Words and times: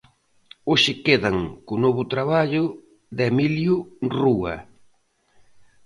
Hoxe 0.69 0.91
quedan 1.05 1.37
co 1.65 1.73
novo 1.85 2.03
traballo 2.13 2.63
de 3.17 3.23
Emilio 3.31 3.75
Rúa. 4.17 4.55